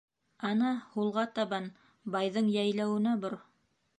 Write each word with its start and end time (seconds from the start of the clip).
Ана, 0.47 0.69
һулға 0.93 1.25
табан— 1.35 1.67
байҙың 2.17 2.51
йәйләүенә 2.57 3.15
бор! 3.27 3.37